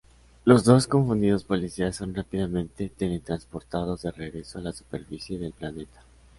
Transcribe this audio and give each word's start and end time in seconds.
Los 0.45 0.63
dos 0.63 0.87
confundidos 0.87 1.43
policías 1.43 1.95
son 1.97 2.15
rápidamente 2.15 2.89
teletransportados 2.89 4.01
de 4.01 4.09
regreso 4.09 4.57
a 4.57 4.63
la 4.63 4.71
superficie 4.73 5.37
del 5.37 5.53
planeta. 5.53 6.01